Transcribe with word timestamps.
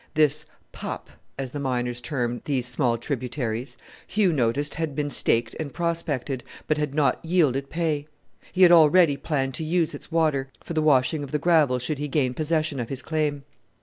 This 0.15 0.47
"pup" 0.71 1.11
as 1.37 1.51
the 1.51 1.59
miners 1.59 2.01
term 2.01 2.41
these 2.45 2.65
small 2.65 2.97
tributaries 2.97 3.77
Hugh 4.07 4.33
noticed 4.33 4.73
had 4.73 4.95
been 4.95 5.11
staked 5.11 5.55
and 5.59 5.71
prospected, 5.71 6.43
but 6.65 6.79
had 6.79 6.95
not 6.95 7.23
yielded 7.23 7.69
pay. 7.69 8.07
He 8.51 8.63
had 8.63 8.71
already 8.71 9.15
planned 9.15 9.53
to 9.53 9.63
use 9.63 9.93
its 9.93 10.11
water 10.11 10.49
for 10.59 10.73
the 10.73 10.81
washing 10.81 11.23
of 11.23 11.31
the 11.31 11.37
gravel 11.37 11.77
should 11.77 11.99
he 11.99 12.07
gain 12.07 12.33
possession 12.33 12.79
of 12.79 12.89
his 12.89 13.03
claim. 13.03 13.43